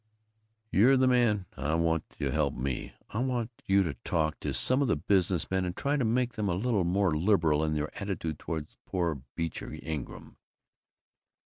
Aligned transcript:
"You're 0.71 0.97
the 0.97 1.07
man 1.07 1.45
I 1.55 1.75
want 1.75 2.09
to 2.17 2.31
help 2.31 2.55
me. 2.55 2.93
I 3.11 3.19
want 3.19 3.51
you 3.67 3.83
to 3.83 3.93
talk 4.03 4.39
to 4.39 4.51
some 4.51 4.81
of 4.81 4.87
the 4.87 4.95
business 4.95 5.51
men 5.51 5.63
and 5.63 5.77
try 5.77 5.95
to 5.95 6.03
make 6.03 6.33
them 6.33 6.49
a 6.49 6.55
little 6.55 6.83
more 6.85 7.15
liberal 7.15 7.63
in 7.63 7.75
their 7.75 7.95
attitude 8.01 8.39
toward 8.39 8.73
poor 8.87 9.21
Beecher 9.35 9.77
Ingram." 9.83 10.37